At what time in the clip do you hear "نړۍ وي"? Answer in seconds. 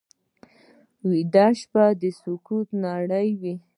2.85-3.55